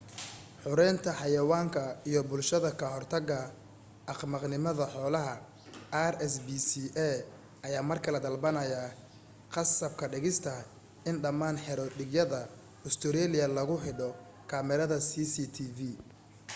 xoreynta 0.63 1.11
xayawaanka 1.19 1.83
iyo 2.09 2.21
bulshada 2.29 2.71
ka 2.79 2.87
hortaga 2.95 3.39
axmaqnimada 4.11 4.85
xoolaha 4.93 5.33
rspca 6.13 7.07
ayaa 7.67 7.87
mar 7.89 7.99
kale 8.05 8.19
dalbanaya 8.25 8.81
qasab 9.53 9.91
ka 9.99 10.05
dhigista 10.13 10.53
in 11.09 11.15
dhammaan 11.23 11.57
xero-dhiigyada 11.65 12.39
ustareeliya 12.87 13.47
lagu 13.57 13.75
cidho 13.83 14.09
kamaradaha 14.51 15.07
cctv 15.33 15.79